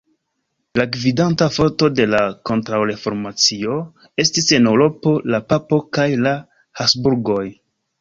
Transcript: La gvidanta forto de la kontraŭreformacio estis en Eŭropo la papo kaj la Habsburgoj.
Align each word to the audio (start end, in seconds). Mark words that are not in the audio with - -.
La 0.79 0.85
gvidanta 0.95 1.47
forto 1.57 1.89
de 1.99 2.07
la 2.13 2.21
kontraŭreformacio 2.51 3.77
estis 4.27 4.51
en 4.61 4.73
Eŭropo 4.75 5.17
la 5.35 5.45
papo 5.55 5.83
kaj 6.01 6.11
la 6.27 6.39
Habsburgoj. 6.83 7.43